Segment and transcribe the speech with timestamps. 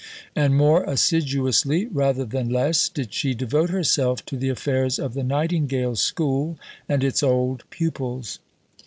[0.35, 5.21] And more assiduously, rather than less, did she devote herself to the affairs of the
[5.21, 6.57] Nightingale School
[6.89, 8.39] and its old pupils.